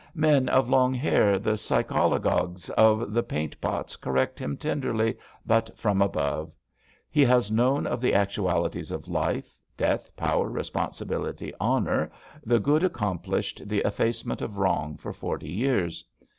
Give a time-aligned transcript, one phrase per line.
[0.15, 6.01] Men of long hair, the psychologues of the paint pots, correct him tenderly, but from
[6.01, 6.51] above.
[7.11, 12.11] He has known of the actualities of life— ^Death, Power, Eesponsibility,' Honour—
[12.47, 16.03] ^the Good ac complished, the effacement of Wrong for forty years.